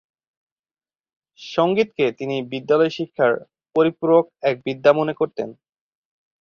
সংগীতকে 1.39 2.05
তিনি 2.11 2.35
বিদ্যালয়-শিক্ষার 2.51 3.33
পরিপূরক 3.75 4.25
এক 4.41 4.55
বিদ্যা 4.65 4.91
মনে 4.93 5.13
করতেন। 5.13 5.49